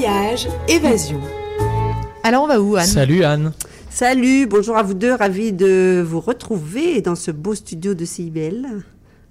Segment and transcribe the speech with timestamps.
[0.00, 1.20] Voyage, évasion.
[2.22, 2.86] Alors on va où Anne?
[2.86, 3.52] Salut Anne.
[3.90, 8.66] Salut, bonjour à vous deux, ravi de vous retrouver dans ce beau studio de CIBL.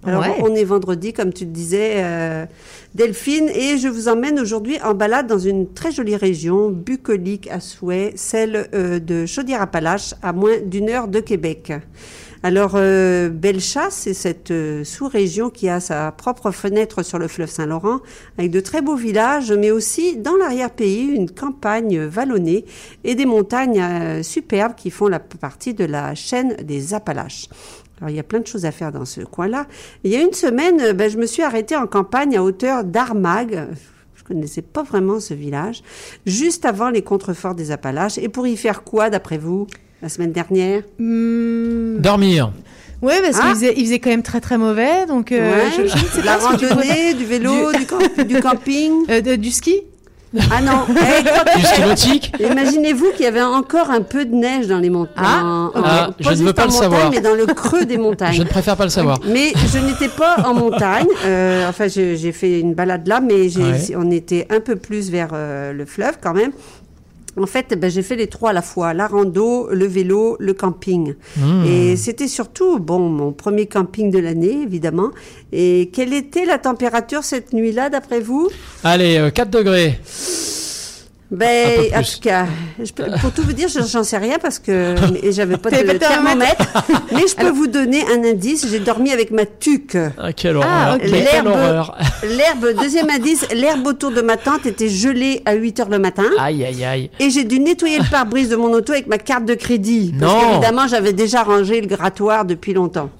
[0.06, 0.36] Alors Ouais.
[0.42, 2.46] on est vendredi, comme tu le disais, euh,
[2.94, 7.62] Delphine, et je vous emmène aujourd'hui en balade dans une très jolie région, bucolique à
[7.62, 11.74] souhait, celle euh, de Chaudière-Appalaches, à moins d'une heure de Québec.
[12.42, 17.50] Alors, euh, Bellechasse, c'est cette euh, sous-région qui a sa propre fenêtre sur le fleuve
[17.50, 18.00] Saint-Laurent,
[18.38, 22.64] avec de très beaux villages, mais aussi dans l'arrière-pays, une campagne vallonnée
[23.04, 27.50] et des montagnes euh, superbes qui font la partie de la chaîne des Appalaches.
[28.00, 29.68] Alors, il y a plein de choses à faire dans ce coin-là.
[30.06, 32.86] Il y a une semaine, euh, ben, je me suis arrêtée en campagne à hauteur
[32.86, 33.68] d'Armag.
[34.16, 35.84] Je connaissais pas vraiment ce village,
[36.26, 38.18] juste avant les contreforts des Appalaches.
[38.18, 39.68] Et pour y faire quoi, d'après vous,
[40.02, 42.52] la semaine dernière Hmm, Dormir.
[43.02, 43.44] Ouais, parce Ah.
[43.46, 45.64] qu'il faisait, il faisait quand même très très mauvais, donc euh, Ouais.
[45.78, 48.92] je, je sais La randonnée, du vélo, du, camp- du camping.
[49.10, 49.76] Euh, de- du ski
[50.52, 50.86] Ah non,
[51.58, 55.16] Du ski nautique imaginez-vous qu'il y avait encore un peu de neige dans les montagnes.
[55.26, 57.10] Ah, Ah, je ne veux pas le montagne, savoir.
[57.10, 58.38] mais dans le creux des Je montagnes.
[58.40, 59.20] ne préfère pas le savoir.
[59.26, 61.08] Mais je n'étais pas en montagne.
[61.26, 63.96] euh, enfin, je- j'ai fait une balade là, mais Ouais.
[63.98, 66.52] on était un peu plus vers euh, le fleuve quand même.
[67.38, 70.54] En fait, ben, j'ai fait les trois à la fois, la rando, le vélo, le
[70.54, 71.14] camping.
[71.38, 71.66] Mmh.
[71.66, 75.12] Et c'était surtout, bon, mon premier camping de l'année, évidemment.
[75.52, 78.50] Et quelle était la température cette nuit-là, d'après vous?
[78.84, 80.00] Allez, euh, 4 degrés.
[81.32, 82.46] Ben, en tout cas,
[82.84, 84.96] je peux- pour tout vous dire, je- j'en sais rien parce que
[85.32, 86.66] j'avais pas de thermomètre.
[87.12, 88.66] mais je peux vous donner un indice.
[88.68, 89.96] J'ai dormi avec ma tuque.
[90.18, 90.96] Ah, quelle Ah, horreur.
[90.96, 91.02] ok.
[91.02, 91.98] Quelle L'herbe, horreur.
[92.24, 96.26] l'herbe, deuxième indice, l'herbe autour de ma tente était gelée à 8 heures le matin.
[96.40, 97.12] Aïe, aïe, aïe.
[97.20, 100.16] Et j'ai dû nettoyer le pare-brise de mon auto avec ma carte de crédit.
[100.20, 100.40] Parce Non.
[100.50, 103.10] qu'évidemment, j'avais déjà rangé le grattoir depuis longtemps.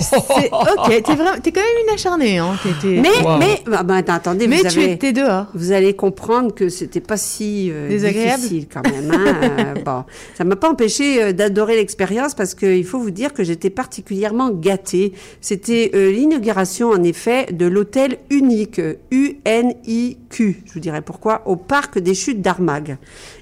[0.00, 2.56] Ok, t'es vraiment, t'es quand même une acharnée, hein.
[2.62, 3.38] t'es- t'es- Mais, Wow.
[3.38, 5.46] mais, bah, bah, attends, attendez, mais vous tu avez, étais dehors.
[5.54, 8.42] vous allez comprendre que c'était pas si euh, Désagréable.
[8.42, 9.10] difficile quand même.
[9.12, 9.34] Hein.
[9.58, 10.04] Euh, bon,
[10.36, 14.50] ça m'a pas empêché euh, d'adorer l'expérience parce qu'il faut vous dire que j'étais particulièrement
[14.50, 15.12] gâtée.
[15.40, 20.16] C'était euh, l'inauguration en effet de l'hôtel unique U-N-I-Q.
[20.30, 21.42] Je vous dirai pourquoi?
[21.46, 22.98] Au parc des Chutes d'Armag.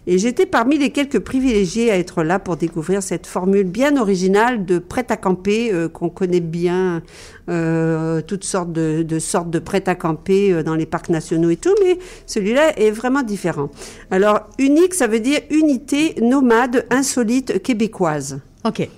[0.07, 4.65] Et j'étais parmi les quelques privilégiés à être là pour découvrir cette formule bien originale
[4.65, 7.03] de prêt à camper euh, qu'on connaît bien,
[7.49, 11.51] euh, toutes sortes de, de sortes de prêt à camper euh, dans les parcs nationaux
[11.51, 13.69] et tout, mais celui-là est vraiment différent.
[14.11, 18.41] Alors unique, ça veut dire unité nomade insolite québécoise.
[18.65, 18.89] Ok.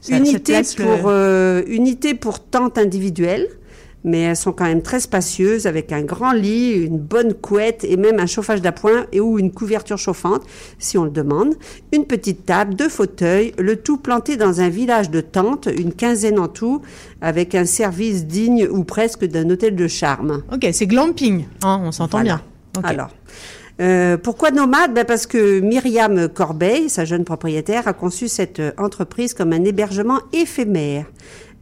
[0.00, 1.10] Ça- unité pour
[1.66, 3.48] unité pour tente individuelle,
[4.06, 7.98] mais elles sont quand même très spacieuses avec un grand lit, une bonne couette et
[7.98, 10.42] même un chauffage d'appoint et ou une couverture chauffante
[10.78, 11.54] si on le demande,
[11.92, 16.38] une petite table, deux fauteuils, le tout planté dans un village de tentes, une quinzaine
[16.38, 16.80] en tout,
[17.20, 20.42] avec un service digne ou presque d'un hôtel de charme.
[20.52, 22.40] Ok, c'est glamping, hein, on s'entend Voilà.
[22.74, 22.82] bien.
[22.82, 23.10] Alors,
[23.80, 24.94] euh, pourquoi nomade?
[24.94, 29.64] Ben Parce que Myriam Corbeil, sa jeune propriétaire, a conçu cette euh, entreprise comme un
[29.64, 31.06] hébergement éphémère.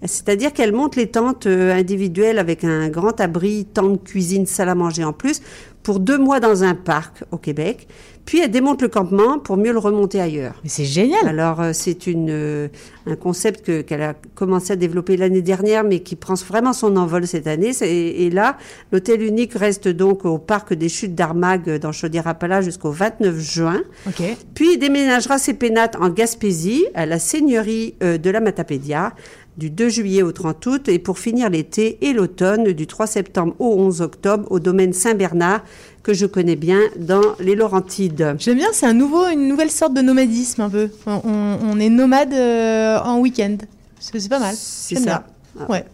[0.05, 4.75] C'est-à-dire qu'elle monte les tentes euh, individuelles avec un grand abri, tente, cuisine, salle à
[4.75, 5.41] manger en plus,
[5.83, 7.87] pour deux mois dans un parc au Québec.
[8.25, 10.55] Puis elle démonte le campement pour mieux le remonter ailleurs.
[10.63, 11.29] Mais c'est génial.
[11.29, 12.69] Alors euh, c'est une euh,
[13.07, 16.97] un concept que qu'elle a commencé à développer l'année dernière, mais qui prend vraiment son
[16.97, 17.73] envol cette année.
[17.83, 18.57] Et, là,
[18.93, 23.83] l'hôtel unique reste donc au parc des Chutes d'Armag dans Chaudière-Appalaches jusqu'au 29 juin.
[24.07, 24.23] Ok.
[24.55, 29.13] Puis il déménagera ses pénates en Gaspésie, à la seigneurie de la Matapédia,
[29.57, 33.55] du 2 juillet au 30 août, et pour finir l'été et l'automne, du 3 septembre
[33.59, 35.63] au 11 octobre, au domaine Saint-Bernard,
[36.03, 38.37] que je connais bien dans les Laurentides.
[38.39, 40.91] J'aime bien, c'est un nouveau, une nouvelle sorte de nomadisme un peu.
[41.07, 43.57] On, est nomade euh, en week-end.
[43.99, 44.55] C'est c'est pas mal.
[44.57, 45.25] C'est ça.
[45.69, 45.85] Ouais.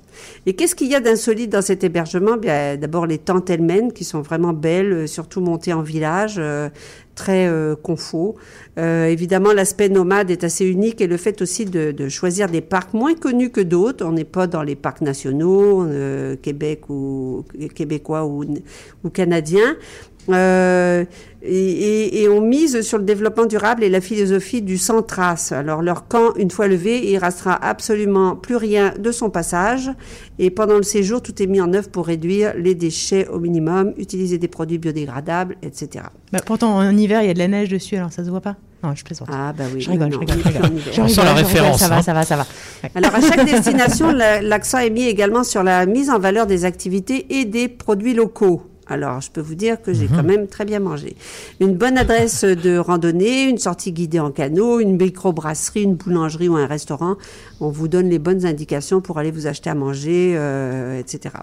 [0.47, 2.37] Et qu'est-ce qu'il y a d'insolite dans cet hébergement?
[2.37, 6.69] Bien, D'abord les tentes elles-mêmes qui sont vraiment belles, euh, surtout montées en village, euh,
[7.15, 7.75] très euh.
[8.79, 12.95] Euh, évidemment, l'aspect nomade est assez unique et le fait aussi de, choisir des parcs
[12.95, 14.05] moins connus que d'autres.
[14.07, 15.87] On n'est pas dans les parcs nationaux,
[16.41, 17.45] Québec ou
[17.75, 19.77] québécois ou canadiens.
[20.29, 21.05] Euh,
[21.43, 25.53] et, et- et on mise sur le développement durable et la philosophie du sans trace.
[25.53, 29.91] Alors leur camp, une fois levé, il restera absolument plus rien de son passage.
[30.39, 33.95] Et pendant le séjour, tout est mis en œuvre pour réduire les déchets au minimum,
[33.97, 36.05] utiliser des produits biodégradables, etc.
[36.33, 38.43] Bah, pourtant, en hiver, il y a de la neige dessus, alors ça se voit
[38.43, 38.57] pas.
[38.83, 39.29] Non, je plaisante.
[39.31, 39.81] Ah bah oui.
[39.81, 40.81] je rigole, non, je rigole, on je rigole.
[40.93, 42.03] Je On sent la je rigole, référence, Ça va, hein.
[42.03, 42.47] ça va, ça va.
[42.83, 42.91] Ouais.
[42.95, 46.65] Alors, à chaque destination, la- l'accent est mis également sur la mise en valeur des
[46.65, 48.63] activités et des produits locaux.
[48.91, 50.17] Alors, je peux vous dire que j'ai Mhm.
[50.17, 51.17] quand même très bien mangé.
[51.61, 56.57] Une bonne adresse de randonnée, une sortie guidée en canot, une microbrasserie, une boulangerie ou
[56.57, 57.15] un restaurant.
[57.61, 61.35] On vous donne les bonnes indications pour aller vous acheter à manger, euh, etc.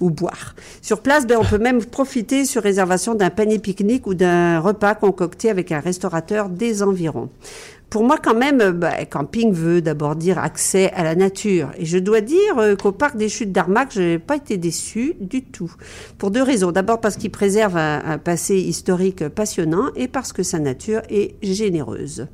[0.00, 0.56] Ou boire.
[0.82, 4.94] Sur place, ben, on peut même profiter sur réservation d'un panier pique-nique ou d'un repas
[4.96, 7.28] concocté avec un restaurateur des environs.
[7.90, 11.70] Pour moi, quand même, euh, bah, camping veut d'abord dire accès à la nature.
[11.78, 15.14] Et je dois dire euh, qu'au parc des Chutes d'Armac, je n'ai pas été déçue
[15.20, 15.72] du tout.
[16.18, 16.70] Pour deux raisons.
[16.70, 22.26] D'abord parce qu'il préserve un, passé historique passionnant et parce que sa nature est généreuse,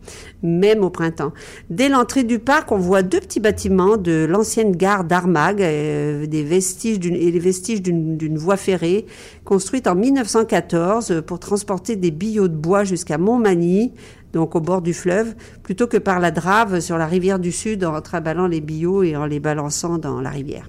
[0.42, 1.32] même au printemps.
[1.70, 6.42] Dès l'entrée du parc, on voit deux petits bâtiments de l'ancienne gare d'Armag euh, des
[6.42, 9.06] vestiges d'une- et les vestiges d'une voie ferrée
[9.44, 13.92] construite en 1914 pour transporter des billots de bois jusqu'à Montmagny
[14.34, 17.84] donc au bord du fleuve, plutôt que par la drave sur la rivière du Sud
[17.84, 20.68] en trimballant les billots et en les balançant dans la rivière.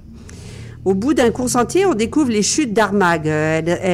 [0.85, 3.23] Au bout d'un court sentier, on découvre les chutes d'Armag.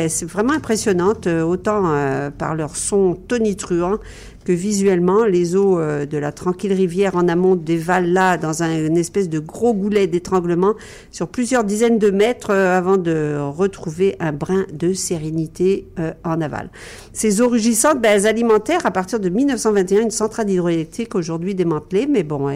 [0.09, 3.97] C'est vraiment impressionnante, euh, autant euh, par leur son tonitruant
[4.43, 5.23] que visuellement.
[5.23, 9.29] Les eaux euh, de la tranquille rivière en amont dévalent là dans un, une espèce
[9.29, 10.73] de gros goulet d'étranglement
[11.11, 15.87] sur plusieurs dizaines de mètres avant de retrouver un brin de sérénité
[16.25, 16.71] en aval.
[17.13, 22.05] Ces eaux rugissantes, ben, elles alimentèrent à partir de 1921 une centrale hydroélectrique aujourd'hui démantelée,
[22.05, 22.49] mais bon,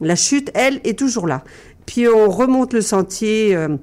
[0.00, 1.44] la chute, elle, est toujours là.
[1.86, 3.76] Puis on remonte le sentier euh,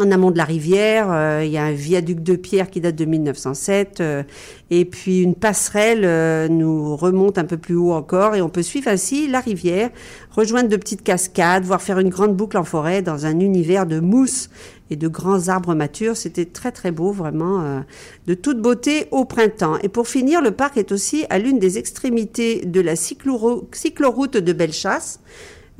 [0.00, 1.06] en amont de la rivière.
[1.10, 4.00] euh, Il y a un viaduc de pierre qui date de 1907.
[4.00, 4.22] euh,
[4.70, 8.34] et puis une passerelle nous remonte un peu plus haut encore.
[8.34, 9.90] Et on peut suivre ainsi la rivière,
[10.30, 14.00] rejoindre de petites cascades, voire faire une grande boucle en forêt dans un univers de
[14.00, 14.48] mousse
[14.90, 16.16] et de grands arbres matures.
[16.16, 17.82] C'était très très beau, vraiment,
[18.26, 19.78] de toute beauté au printemps.
[19.82, 24.36] Et pour finir, le parc est aussi à l'une des extrémités de la cycloro- cycloroute
[24.38, 25.20] de Bellechasse.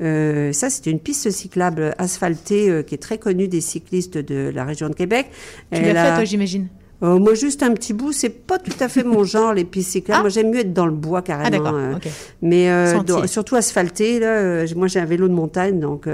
[0.01, 4.51] Euh, ça, c'est une piste cyclable asphaltée euh, qui est très connue des cyclistes de
[4.53, 5.27] la région de Québec.
[5.71, 6.67] Tu l'as fait, toi, j'imagine.
[7.03, 9.91] Euh, moi, juste un petit bout, c'est pas tout à fait mon genre, les pistes
[9.91, 10.19] cyclables.
[10.19, 10.21] Ah.
[10.21, 11.65] Moi, j'aime mieux être dans le bois carrément.
[11.65, 11.95] Ah, euh,
[12.41, 14.27] mais euh, surtout asphalté, là.
[14.27, 16.07] euh, moi, j'ai un vélo de montagne, donc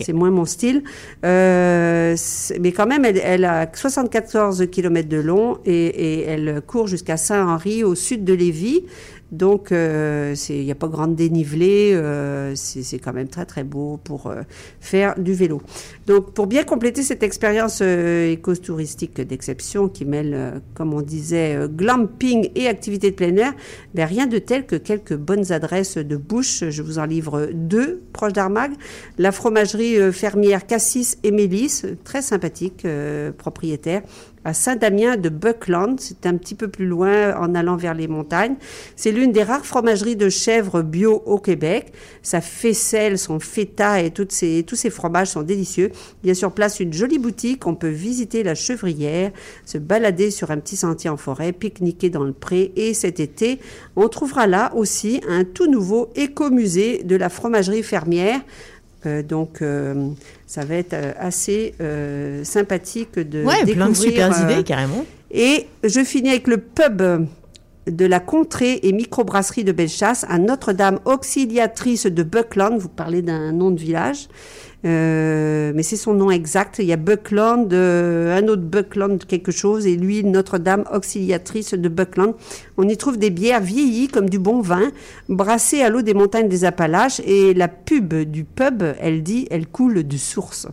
[0.00, 0.82] c'est moins mon style.
[1.24, 2.16] Euh,
[2.60, 7.84] mais quand même, elle, elle a 74 km de long et, elle court jusqu'à Saint-Henri,
[7.84, 8.84] au sud de Lévis.
[9.32, 11.90] Donc, euh, il n'y a pas grande dénivelé.
[11.94, 14.32] euh, c'est quand même très, très beau pour
[14.80, 15.60] faire du vélo.
[16.06, 22.68] Donc, pour bien compléter cette expérience éco-touristique d'exception qui mêle, comme on disait, glamping et
[22.68, 23.54] activités de plein air,
[23.94, 26.62] ben, rien de tel que quelques bonnes adresses de bouche.
[26.68, 28.72] Je vous en livre deux, proches d'Armag.
[29.18, 34.02] La fromagerie euh, fermière Cassis et Mélis, très sympathique, euh, propriétaire,
[34.44, 35.98] à Saint-Damien de Buckland.
[35.98, 38.56] C'est un petit peu plus loin en allant vers les montagnes.
[38.94, 41.92] C'est l'une des rares fromageries de chèvre bio au Québec.
[42.22, 45.90] Sa faisselle, son feta et toutes ces, tous ces fromages sont délicieux.
[46.22, 47.66] Il y a sur place une jolie boutique.
[47.66, 49.30] On peut visiter la chevrière,
[49.64, 52.72] se balader sur un petit sentier en forêt, pique-niquer dans le pré.
[52.76, 53.58] Et cet été,
[53.96, 58.40] on trouvera là aussi un tout nouveau écomusée de la fromagerie fermière.
[59.06, 60.08] Euh, donc, euh,
[60.46, 61.74] ça va être euh, assez
[62.44, 65.04] sympathique de Ouais, plein de découvrir, super idées, carrément.
[65.30, 67.02] et je finis avec le pub
[67.86, 72.78] de la contrée et microbrasserie de Bellechasse à Notre-Dame auxiliatrice de Buckland.
[72.78, 74.28] Vous parlez d'un nom de village.
[74.84, 76.78] Euh, mais c'est son nom exact.
[76.78, 81.88] Il y a Buckland, euh, un autre Buckland quelque chose, et lui, Notre-Dame auxiliatrice de
[81.88, 82.34] Buckland.
[82.76, 84.90] On y trouve des bières vieillies comme du bon vin,
[85.28, 89.66] brassées à l'eau des montagnes des Appalaches, et la pub du pub, elle dit, elle
[89.66, 90.68] coule de source.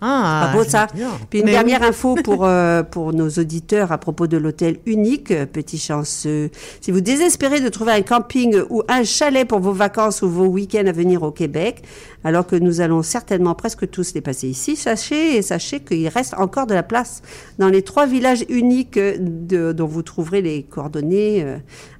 [0.00, 0.86] Ah, Pas beau, ça.
[1.30, 5.30] Puis une Mais dernière info pour, euh, pour nos auditeurs à propos de l'hôtel unique,
[5.30, 6.50] euh, petit chanceux.
[6.80, 10.46] Si vous désespérez de trouver un camping ou un chalet pour vos vacances ou vos
[10.46, 11.82] week-ends à venir au Québec,
[12.24, 16.34] alors que nous allons certainement presque tous les passer ici, sachez et sachez qu'il reste
[16.36, 17.22] encore de la place
[17.58, 21.56] dans les trois villages uniques de- dont vous trouverez les coordonnées euh,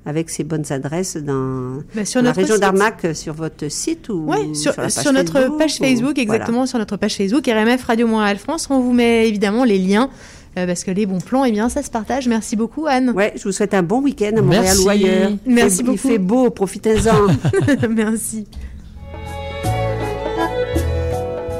[0.07, 4.25] avec ces bonnes adresses dans Bah, sur la notre région d'Armac sur votre site ou
[4.27, 6.23] Ouais, sur, la sur notre page ou- Facebook, voilà.
[6.23, 8.67] exactement, sur notre page Facebook, RMF Radio Montréal France.
[8.71, 10.11] On vous met évidemment les liens,
[10.57, 12.27] euh, parce que les bons plans, eh bien, ça se partage.
[12.27, 13.11] Merci beaucoup, Anne.
[13.11, 14.85] Ouais, je vous souhaite un bon week-end à Montréal Merci.
[14.85, 15.31] ou ailleurs.
[15.47, 15.99] Merci Il- beaucoup.
[16.09, 17.27] Il fait beau, profitez-en.
[17.91, 18.47] Merci.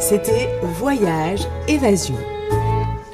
[0.09, 2.38] C'était Voyage Évasion.